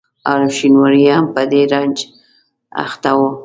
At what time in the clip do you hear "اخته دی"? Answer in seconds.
2.83-3.25